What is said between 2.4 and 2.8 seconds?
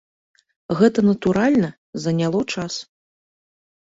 час.